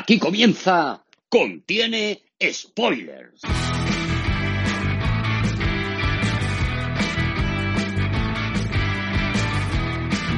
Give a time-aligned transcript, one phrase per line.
[0.00, 3.42] Aquí comienza Contiene Spoilers.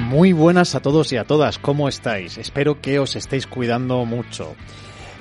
[0.09, 2.39] Muy buenas a todos y a todas, ¿cómo estáis?
[2.39, 4.57] Espero que os estéis cuidando mucho.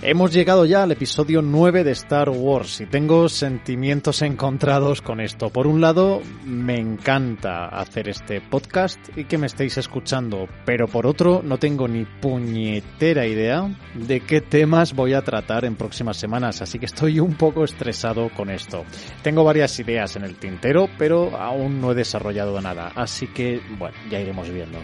[0.04, 5.52] Hemos llegado ya al episodio 9 de Star Wars y tengo sentimientos encontrados con esto.
[5.52, 11.06] Por un lado, me encanta hacer este podcast y que me estéis escuchando, pero por
[11.06, 16.64] otro, no tengo ni puñetera idea de qué temas voy a tratar en próximas semanas,
[16.64, 18.84] así que estoy un poco estresado con esto.
[19.22, 23.96] Tengo varias ideas en el tintero, pero aún no he desarrollado nada, así que, bueno,
[24.10, 24.80] ya iremos viendo.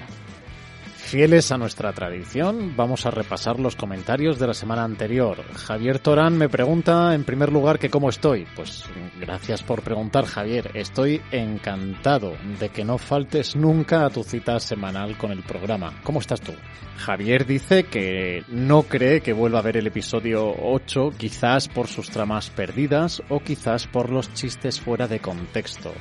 [1.07, 5.41] Fieles a nuestra tradición, vamos a repasar los comentarios de la semana anterior.
[5.53, 8.45] Javier Torán me pregunta en primer lugar que cómo estoy.
[8.57, 8.83] Pues
[9.17, 10.71] gracias por preguntar, Javier.
[10.73, 15.93] Estoy encantado de que no faltes nunca a tu cita semanal con el programa.
[16.03, 16.51] ¿Cómo estás tú?
[16.97, 22.09] Javier dice que no cree que vuelva a ver el episodio 8, quizás por sus
[22.09, 25.93] tramas perdidas o quizás por los chistes fuera de contexto.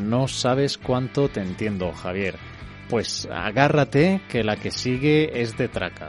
[0.00, 2.36] No sabes cuánto te entiendo, Javier.
[2.88, 6.08] Pues agárrate que la que sigue es de traca.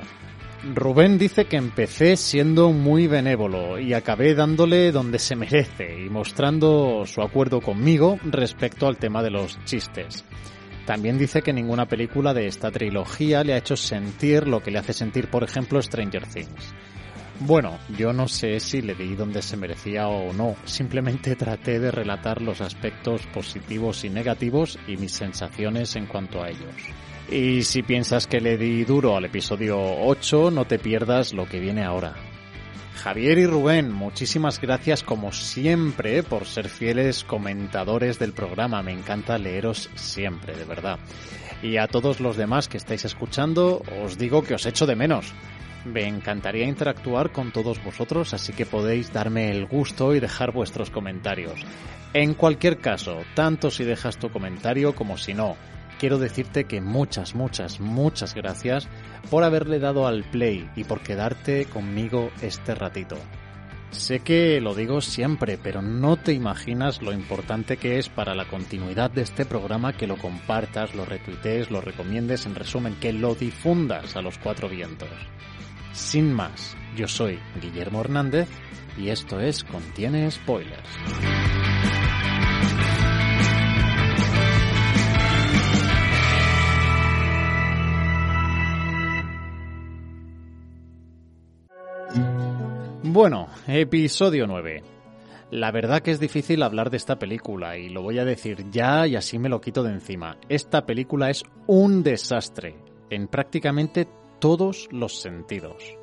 [0.75, 7.05] Rubén dice que empecé siendo muy benévolo y acabé dándole donde se merece y mostrando
[7.05, 10.25] su acuerdo conmigo respecto al tema de los chistes.
[10.85, 14.79] También dice que ninguna película de esta trilogía le ha hecho sentir lo que le
[14.79, 16.73] hace sentir, por ejemplo, Stranger Things.
[17.41, 21.89] Bueno, yo no sé si le di donde se merecía o no, simplemente traté de
[21.89, 26.75] relatar los aspectos positivos y negativos y mis sensaciones en cuanto a ellos.
[27.31, 31.59] Y si piensas que le di duro al episodio 8, no te pierdas lo que
[31.59, 32.15] viene ahora.
[32.95, 38.83] Javier y Rubén, muchísimas gracias como siempre por ser fieles comentadores del programa.
[38.83, 40.99] Me encanta leeros siempre, de verdad.
[41.61, 45.33] Y a todos los demás que estáis escuchando, os digo que os echo de menos.
[45.85, 50.89] Me encantaría interactuar con todos vosotros, así que podéis darme el gusto y dejar vuestros
[50.89, 51.61] comentarios.
[52.13, 55.55] En cualquier caso, tanto si dejas tu comentario como si no,
[55.99, 58.87] quiero decirte que muchas, muchas, muchas gracias
[59.29, 63.17] por haberle dado al play y por quedarte conmigo este ratito.
[63.91, 68.45] Sé que lo digo siempre, pero no te imaginas lo importante que es para la
[68.45, 73.33] continuidad de este programa que lo compartas, lo retuitees, lo recomiendes, en resumen, que lo
[73.33, 75.09] difundas a los cuatro vientos.
[75.93, 78.47] Sin más, yo soy Guillermo Hernández
[78.97, 80.89] y esto es Contiene Spoilers.
[93.03, 94.83] Bueno, episodio 9.
[95.51, 99.07] La verdad que es difícil hablar de esta película y lo voy a decir ya
[99.07, 100.37] y así me lo quito de encima.
[100.47, 102.75] Esta película es un desastre
[103.09, 104.07] en prácticamente
[104.39, 105.95] todos los sentidos.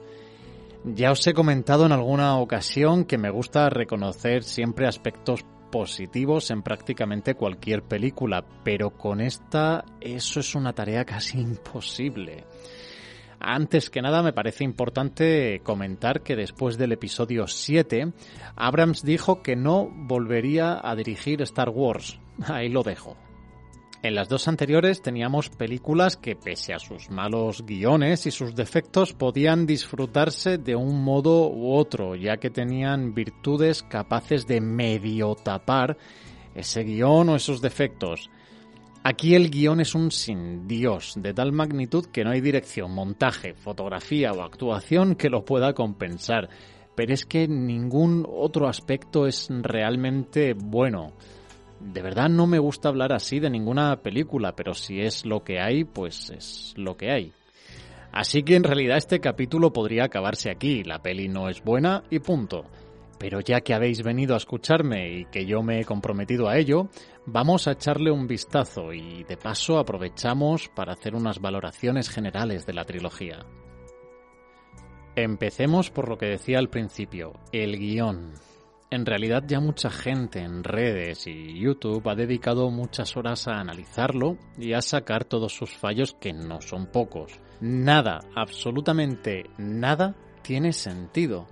[0.84, 6.62] Ya os he comentado en alguna ocasión que me gusta reconocer siempre aspectos positivos en
[6.62, 12.44] prácticamente cualquier película, pero con esta eso es una tarea casi imposible.
[13.40, 18.12] Antes que nada me parece importante comentar que después del episodio 7,
[18.54, 22.18] Abrams dijo que no volvería a dirigir Star Wars.
[22.46, 23.16] Ahí lo dejo.
[24.02, 29.14] En las dos anteriores teníamos películas que, pese a sus malos guiones y sus defectos,
[29.14, 35.96] podían disfrutarse de un modo u otro, ya que tenían virtudes capaces de medio tapar
[36.54, 38.30] ese guion o esos defectos.
[39.02, 43.54] Aquí el guion es un sin Dios, de tal magnitud que no hay dirección, montaje,
[43.54, 46.48] fotografía o actuación que lo pueda compensar.
[46.94, 51.12] Pero es que ningún otro aspecto es realmente bueno.
[51.80, 55.60] De verdad no me gusta hablar así de ninguna película, pero si es lo que
[55.60, 57.32] hay, pues es lo que hay.
[58.12, 62.18] Así que en realidad este capítulo podría acabarse aquí, la peli no es buena y
[62.18, 62.64] punto.
[63.18, 66.88] Pero ya que habéis venido a escucharme y que yo me he comprometido a ello,
[67.26, 72.74] vamos a echarle un vistazo y de paso aprovechamos para hacer unas valoraciones generales de
[72.74, 73.44] la trilogía.
[75.14, 78.34] Empecemos por lo que decía al principio, el guion.
[78.88, 84.38] En realidad ya mucha gente en redes y YouTube ha dedicado muchas horas a analizarlo
[84.56, 87.40] y a sacar todos sus fallos que no son pocos.
[87.60, 91.48] Nada, absolutamente nada tiene sentido.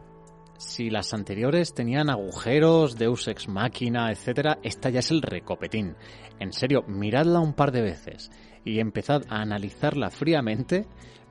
[0.58, 5.96] Si las anteriores tenían agujeros, Deus ex máquina, etc., esta ya es el recopetín.
[6.38, 8.30] En serio, miradla un par de veces
[8.64, 10.86] y empezad a analizarla fríamente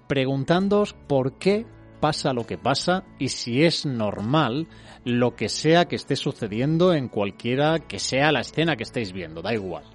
[0.07, 1.65] preguntándoos por qué
[2.03, 4.67] pasa lo que pasa y si es normal
[5.05, 9.41] lo que sea que esté sucediendo en cualquiera que sea la escena que estéis viendo,
[9.41, 9.85] da igual.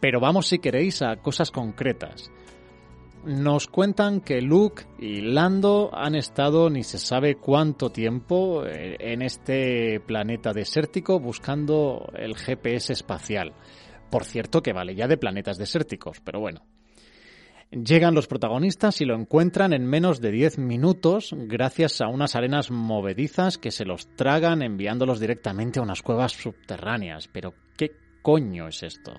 [0.00, 2.30] Pero vamos si queréis a cosas concretas.
[3.26, 9.20] nos cuentan que Luke y Lando han estado ni se sabe cuánto tiempo eh, en
[9.20, 13.52] este planeta desértico buscando el GPS espacial.
[14.10, 16.62] Por cierto que vale ya de planetas desérticos, pero bueno.
[17.70, 22.70] Llegan los protagonistas y lo encuentran en menos de 10 minutos gracias a unas arenas
[22.70, 27.26] movedizas que se los tragan enviándolos directamente a unas cuevas subterráneas.
[27.26, 27.90] Pero ¿qué
[28.22, 29.14] coño es esto?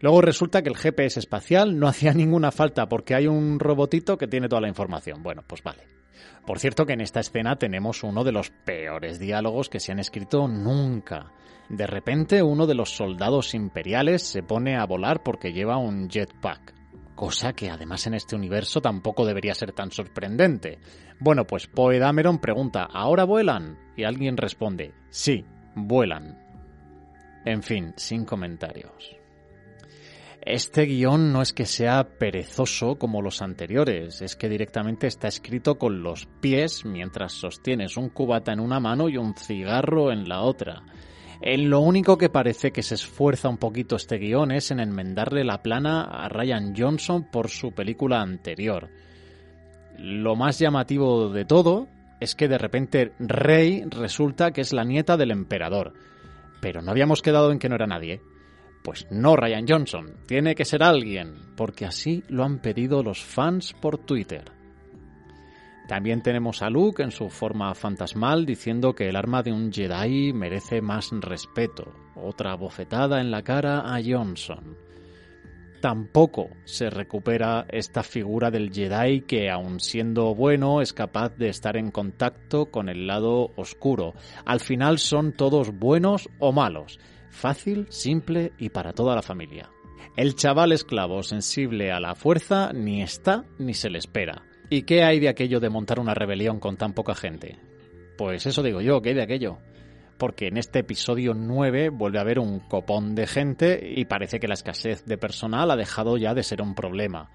[0.00, 4.26] Luego resulta que el GPS espacial no hacía ninguna falta porque hay un robotito que
[4.26, 5.22] tiene toda la información.
[5.22, 5.84] Bueno, pues vale.
[6.44, 10.00] Por cierto que en esta escena tenemos uno de los peores diálogos que se han
[10.00, 11.32] escrito nunca.
[11.68, 16.75] De repente uno de los soldados imperiales se pone a volar porque lleva un jetpack.
[17.16, 20.78] Cosa que además en este universo tampoco debería ser tan sorprendente.
[21.18, 23.78] Bueno, pues Poe Dameron pregunta, ¿ahora vuelan?
[23.96, 26.38] Y alguien responde, sí, vuelan.
[27.46, 29.16] En fin, sin comentarios.
[30.42, 35.78] Este guion no es que sea perezoso como los anteriores, es que directamente está escrito
[35.78, 40.42] con los pies mientras sostienes un cubata en una mano y un cigarro en la
[40.42, 40.82] otra.
[41.40, 45.44] En lo único que parece que se esfuerza un poquito este guion es en enmendarle
[45.44, 48.88] la plana a Ryan Johnson por su película anterior.
[49.98, 51.88] Lo más llamativo de todo
[52.20, 55.92] es que de repente Rey resulta que es la nieta del emperador.
[56.60, 58.20] Pero no habíamos quedado en que no era nadie.
[58.82, 63.74] Pues no Ryan Johnson, tiene que ser alguien, porque así lo han pedido los fans
[63.74, 64.55] por Twitter.
[65.88, 70.32] También tenemos a Luke en su forma fantasmal diciendo que el arma de un Jedi
[70.32, 71.92] merece más respeto.
[72.16, 74.76] Otra bofetada en la cara a Johnson.
[75.80, 81.76] Tampoco se recupera esta figura del Jedi que, aun siendo bueno, es capaz de estar
[81.76, 84.14] en contacto con el lado oscuro.
[84.44, 86.98] Al final son todos buenos o malos
[87.36, 89.68] Fácil, simple y para toda la familia.
[90.16, 94.42] El chaval esclavo sensible a la fuerza ni está ni se le espera.
[94.68, 97.56] ¿Y qué hay de aquello de montar una rebelión con tan poca gente?
[98.18, 99.58] Pues eso digo yo, ¿qué hay de aquello?
[100.18, 104.48] Porque en este episodio 9 vuelve a haber un copón de gente y parece que
[104.48, 107.30] la escasez de personal ha dejado ya de ser un problema.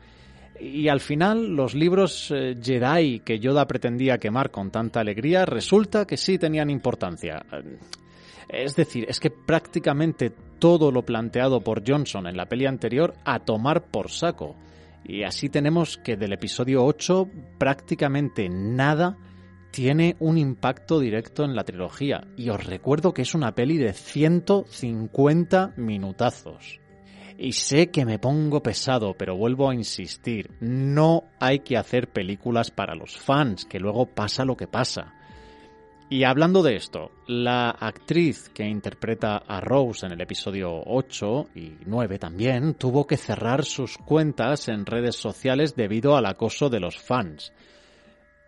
[0.60, 6.06] Y al final, los libros eh, Jedi que Yoda pretendía quemar con tanta alegría, resulta
[6.06, 7.44] que sí tenían importancia.
[8.50, 13.40] Es decir, es que prácticamente todo lo planteado por Johnson en la peli anterior a
[13.40, 14.56] tomar por saco.
[15.04, 19.18] Y así tenemos que del episodio 8 prácticamente nada
[19.72, 22.28] tiene un impacto directo en la trilogía.
[22.38, 26.80] Y os recuerdo que es una peli de 150 minutazos.
[27.38, 32.70] Y sé que me pongo pesado, pero vuelvo a insistir, no hay que hacer películas
[32.70, 35.16] para los fans, que luego pasa lo que pasa.
[36.12, 41.78] Y hablando de esto, la actriz que interpreta a Rose en el episodio 8 y
[41.86, 47.00] 9 también tuvo que cerrar sus cuentas en redes sociales debido al acoso de los
[47.00, 47.54] fans.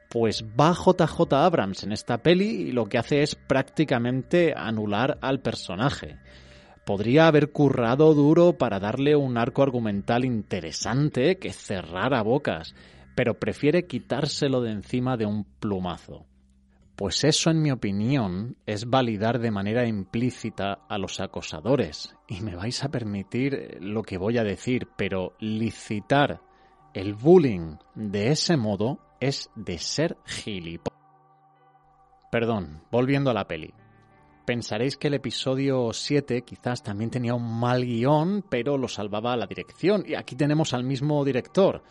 [0.09, 5.39] Pues va JJ Abrams en esta peli y lo que hace es prácticamente anular al
[5.39, 6.17] personaje.
[6.85, 12.75] Podría haber currado duro para darle un arco argumental interesante que cerrara bocas,
[13.15, 16.25] pero prefiere quitárselo de encima de un plumazo.
[16.95, 22.15] Pues eso, en mi opinión, es validar de manera implícita a los acosadores.
[22.27, 26.41] Y me vais a permitir lo que voy a decir, pero licitar
[26.93, 31.01] el bullying de ese modo es de ser gilipollas.
[32.31, 33.73] Perdón, volviendo a la peli.
[34.45, 39.47] Pensaréis que el episodio 7 quizás también tenía un mal guion, pero lo salvaba la
[39.47, 40.03] dirección.
[40.05, 41.81] Y aquí tenemos al mismo director.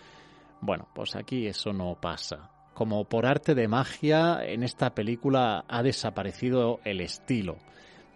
[0.61, 2.51] Bueno, pues aquí eso no pasa
[2.83, 7.59] como por arte de magia, en esta película ha desaparecido el estilo.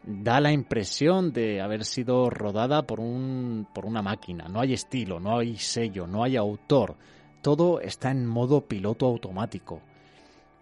[0.03, 4.49] Da la impresión de haber sido rodada por, un, por una máquina.
[4.49, 6.97] No hay estilo, no hay sello, no hay autor.
[7.43, 9.83] Todo está en modo piloto automático.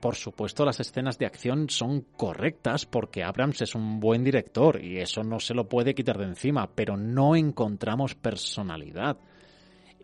[0.01, 4.99] Por supuesto, las escenas de acción son correctas porque Abrams es un buen director y
[4.99, 9.17] eso no se lo puede quitar de encima, pero no encontramos personalidad.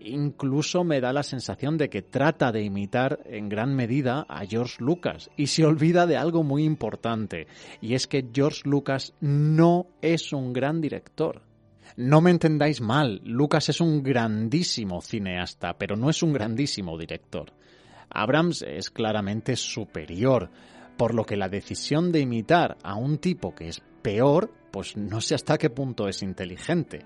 [0.00, 4.76] Incluso me da la sensación de que trata de imitar en gran medida a George
[4.78, 7.46] Lucas y se olvida de algo muy importante,
[7.82, 11.42] y es que George Lucas no es un gran director.
[11.96, 17.52] No me entendáis mal, Lucas es un grandísimo cineasta, pero no es un grandísimo director.
[18.08, 20.50] Abrams es claramente superior,
[20.96, 25.20] por lo que la decisión de imitar a un tipo que es peor, pues no
[25.20, 27.04] sé hasta qué punto es inteligente.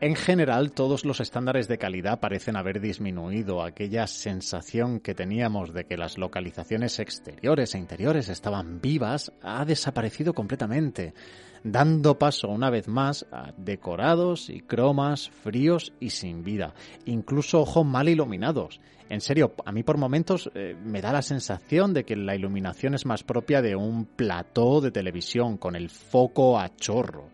[0.00, 3.62] En general, todos los estándares de calidad parecen haber disminuido.
[3.62, 10.34] Aquella sensación que teníamos de que las localizaciones exteriores e interiores estaban vivas ha desaparecido
[10.34, 11.14] completamente,
[11.62, 16.74] dando paso una vez más a decorados y cromas fríos y sin vida,
[17.06, 18.80] incluso ojos mal iluminados.
[19.08, 22.94] En serio, a mí por momentos eh, me da la sensación de que la iluminación
[22.94, 27.33] es más propia de un plató de televisión con el foco a chorro.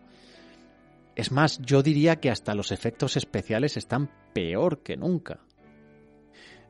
[1.21, 5.39] Es más, yo diría que hasta los efectos especiales están peor que nunca.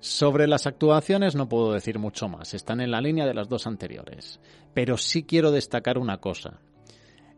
[0.02, 3.66] Sobre las actuaciones no puedo decir mucho más, están en la línea de las dos
[3.66, 4.42] anteriores.
[4.74, 6.60] Pero sí quiero destacar una cosa.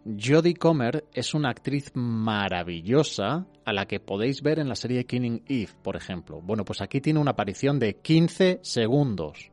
[0.05, 5.43] Jodie Comer es una actriz maravillosa a la que podéis ver en la serie Killing
[5.47, 6.41] Eve, por ejemplo.
[6.41, 9.51] Bueno, pues aquí tiene una aparición de 15 segundos.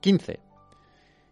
[0.00, 0.45] 15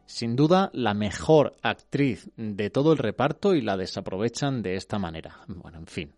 [0.07, 5.41] sin duda la mejor actriz de todo el reparto y la desaprovechan de esta manera.
[5.49, 6.13] Bueno, en fin.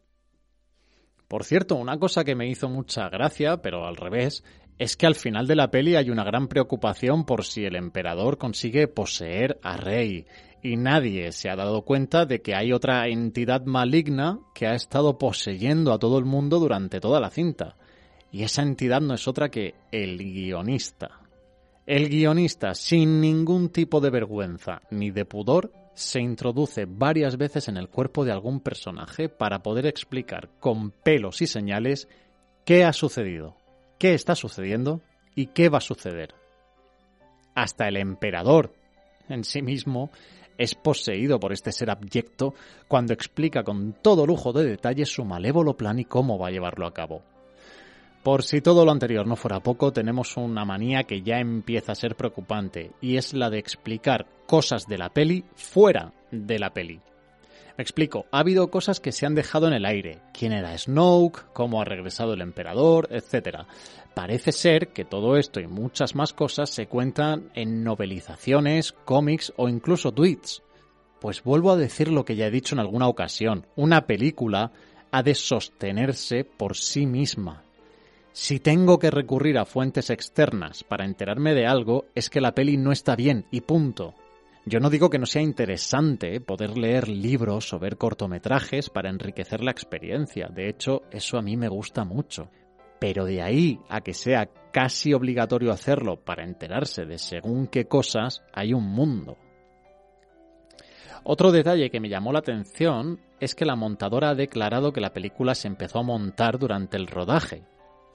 [1.29, 4.45] Por cierto, una cosa que me hizo mucha gracia, pero al revés,
[4.79, 8.39] es que al final de la peli hay una gran preocupación por si el emperador
[8.39, 10.27] consigue poseer a Rey,
[10.63, 15.19] y nadie se ha dado cuenta de que hay otra entidad maligna que ha estado
[15.19, 17.77] poseyendo a todo el mundo durante toda la cinta.
[18.33, 21.21] Y esa entidad no es otra que el guionista.
[21.87, 27.77] El guionista, sin ningún tipo de vergüenza ni de pudor, se introduce varias veces en
[27.77, 32.09] el cuerpo de algún personaje para poder explicar con pelos y señales
[32.65, 33.55] qué ha sucedido,
[34.01, 35.01] qué está sucediendo
[35.37, 36.35] y qué va a suceder.
[37.55, 38.75] Hasta el emperador
[39.29, 40.11] en sí mismo
[40.59, 42.55] es poseído por este ser abyecto
[42.89, 46.85] cuando explica con todo lujo de detalles su malévolo plan y cómo va a llevarlo
[46.85, 47.23] a cabo.
[48.27, 51.95] Por si todo lo anterior no fuera poco, tenemos una manía que ya empieza a
[51.95, 57.01] ser preocupante, y es la de explicar cosas de la peli fuera de la peli.
[57.79, 60.19] Me explico, ha habido cosas que se han dejado en el aire.
[60.33, 61.45] ¿Quién era Snoke?
[61.53, 63.07] ¿Cómo ha regresado el emperador?
[63.13, 63.69] Etcétera.
[64.13, 69.69] Parece ser que todo esto y muchas más cosas se cuentan en novelizaciones, cómics o
[69.69, 70.65] incluso tweets.
[71.21, 73.69] Pues vuelvo a decir lo que ya he dicho en alguna ocasión.
[73.77, 74.73] Una película
[75.13, 77.63] ha de sostenerse por sí misma
[78.37, 82.77] si tengo que recurrir a fuentes externas para enterarme de algo, es que la peli
[82.77, 84.13] no está bien y punto.
[84.67, 89.65] Yo no digo que no sea interesante poder leer libros o ver cortometrajes para enriquecer
[89.65, 92.51] la experiencia, de hecho eso a mí me gusta mucho.
[93.01, 98.43] Pero de ahí a que sea casi obligatorio hacerlo para enterarse de según qué cosas,
[98.53, 99.39] hay un mundo.
[101.25, 105.15] Otro detalle que me llamó la atención es que la montadora ha declarado que la
[105.15, 107.65] película se empezó a montar durante el rodaje,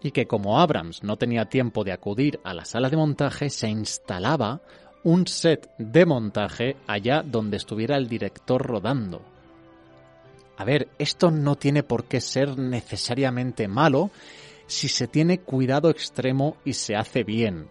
[0.03, 3.70] y que como Abrams no tenía tiempo de acudir a la sala de montaje, se
[3.70, 4.62] instalaba
[5.03, 9.22] un set de montaje allá donde estuviera el director rodando.
[10.58, 14.12] A ver, esto no tiene por qué ser necesariamente malo
[14.67, 17.67] si se tiene cuidado extremo y se hace bien.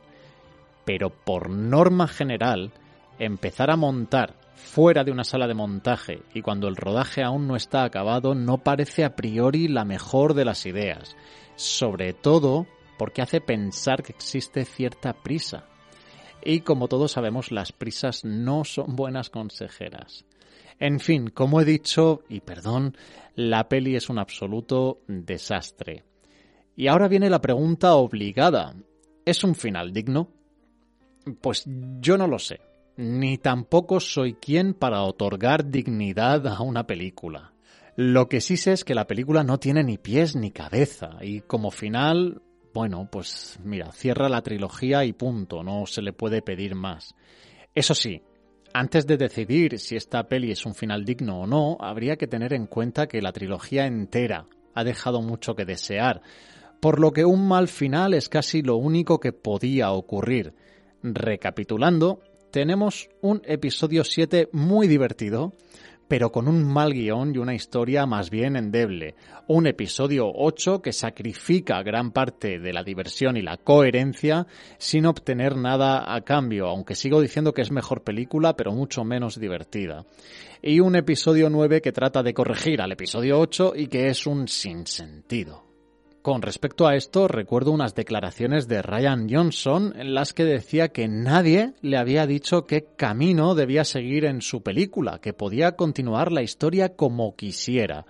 [0.84, 2.72] Pero por norma general,
[3.18, 7.56] empezar a montar fuera de una sala de montaje y cuando el rodaje aún no
[7.56, 11.16] está acabado no parece a priori la mejor de las ideas
[11.60, 12.66] sobre todo
[12.98, 15.66] porque hace pensar que existe cierta prisa.
[16.42, 20.24] Y como todos sabemos, las prisas no son buenas consejeras.
[20.78, 22.96] En fin, como he dicho, y perdón,
[23.34, 26.04] la peli es un absoluto desastre.
[26.76, 28.74] Y ahora viene la pregunta obligada.
[29.26, 30.30] ¿Es un final digno?
[31.42, 31.64] Pues
[32.00, 32.60] yo no lo sé,
[32.96, 37.52] ni tampoco soy quien para otorgar dignidad a una película.
[38.02, 41.42] Lo que sí sé es que la película no tiene ni pies ni cabeza y
[41.42, 42.40] como final,
[42.73, 47.14] bueno, pues mira, cierra la trilogía y punto, no se le puede pedir más.
[47.75, 48.23] Eso sí,
[48.73, 52.54] antes de decidir si esta peli es un final digno o no, habría que tener
[52.54, 56.23] en cuenta que la trilogía entera ha dejado mucho que desear,
[56.80, 60.54] por lo que un mal final es casi lo único que podía ocurrir.
[61.02, 65.52] Recapitulando, tenemos un episodio 7 muy divertido,
[66.10, 69.14] pero con un mal guion y una historia más bien endeble.
[69.46, 75.56] Un episodio 8 que sacrifica gran parte de la diversión y la coherencia sin obtener
[75.56, 80.04] nada a cambio, aunque sigo diciendo que es mejor película, pero mucho menos divertida.
[80.60, 84.48] Y un episodio 9 que trata de corregir al episodio 8 y que es un
[84.48, 85.69] sinsentido.
[86.22, 91.08] Con respecto a esto, recuerdo unas declaraciones de Ryan Johnson en las que decía que
[91.08, 96.42] nadie le había dicho qué camino debía seguir en su película, que podía continuar la
[96.42, 98.04] historia como quisiera.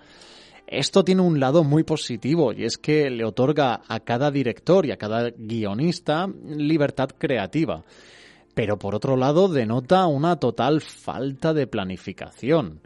[0.67, 4.91] Esto tiene un lado muy positivo y es que le otorga a cada director y
[4.91, 7.85] a cada guionista libertad creativa.
[8.53, 12.81] Pero por otro lado denota una total falta de planificación.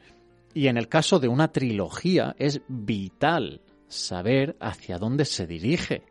[0.53, 6.03] Y en el caso de una trilogía es vital saber hacia dónde se dirige.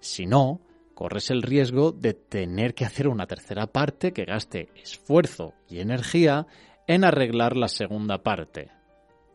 [0.00, 0.60] Si no,
[0.94, 6.46] corres el riesgo de tener que hacer una tercera parte que gaste esfuerzo y energía
[6.86, 8.70] en arreglar la segunda parte.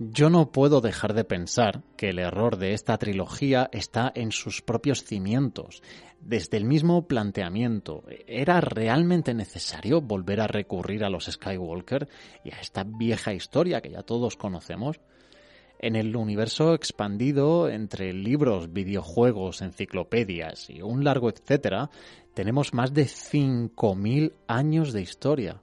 [0.01, 4.61] Yo no puedo dejar de pensar que el error de esta trilogía está en sus
[4.61, 5.83] propios cimientos.
[6.21, 12.07] Desde el mismo planteamiento, ¿era realmente necesario volver a recurrir a los Skywalker
[12.45, 15.01] y a esta vieja historia que ya todos conocemos?
[15.81, 21.89] En el universo expandido entre libros, videojuegos, enciclopedias y un largo etcétera,
[22.33, 25.61] tenemos más de 5.000 años de historia.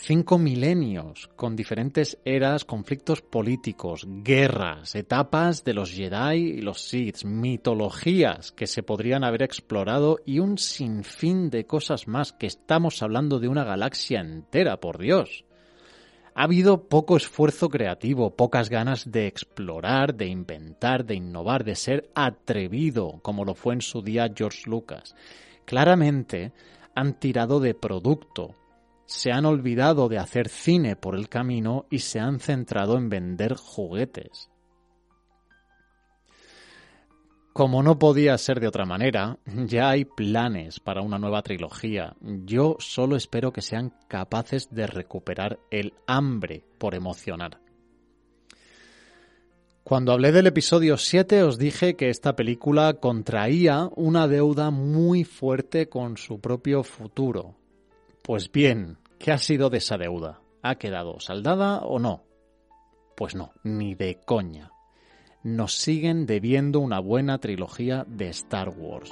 [0.00, 7.24] Cinco milenios, con diferentes eras, conflictos políticos, guerras, etapas de los Jedi y los Sith,
[7.24, 13.40] mitologías que se podrían haber explorado y un sinfín de cosas más, que estamos hablando
[13.40, 15.44] de una galaxia entera, por Dios.
[16.38, 22.12] Ha habido poco esfuerzo creativo, pocas ganas de explorar, de inventar, de innovar, de ser
[22.14, 25.16] atrevido, como lo fue en su día George Lucas.
[25.64, 26.52] Claramente
[26.94, 28.54] han tirado de producto,
[29.04, 33.56] se han olvidado de hacer cine por el camino y se han centrado en vender
[33.56, 34.48] juguetes.
[37.58, 39.36] Como no podía ser de otra manera,
[39.66, 42.14] ya hay planes para una nueva trilogía.
[42.20, 47.58] Yo solo espero que sean capaces de recuperar el hambre por emocionar.
[49.82, 55.88] Cuando hablé del episodio 7 os dije que esta película contraía una deuda muy fuerte
[55.88, 57.56] con su propio futuro,
[58.22, 60.42] pues bien, ¿qué ha sido de esa deuda?
[60.62, 62.22] ¿Ha quedado saldada o no?
[63.16, 64.70] Pues no, ni de coña.
[65.42, 69.10] Nos siguen debiendo una buena trilogía de Star Wars.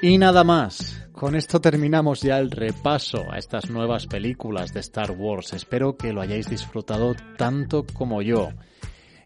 [0.00, 0.94] Y nada más.
[1.12, 5.52] Con esto terminamos ya el repaso a estas nuevas películas de Star Wars.
[5.52, 8.50] Espero que lo hayáis disfrutado tanto como yo.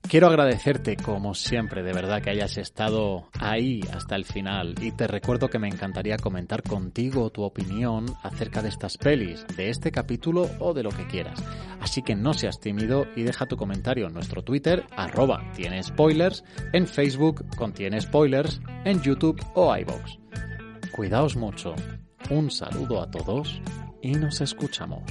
[0.08, 5.06] Quiero agradecerte, como siempre, de verdad que hayas estado ahí hasta el final y te
[5.06, 10.50] recuerdo que me encantaría comentar contigo tu opinión acerca de estas pelis, de este capítulo
[10.58, 11.42] o de lo que quieras.
[11.80, 16.44] Así que no seas tímido y deja tu comentario en nuestro Twitter, arroba tiene spoilers,
[16.72, 20.18] en Facebook contiene spoilers, en YouTube o iVoox.
[20.94, 21.74] Cuidaos mucho.
[22.28, 23.62] Un saludo a todos
[24.02, 25.02] y nos escuchamos.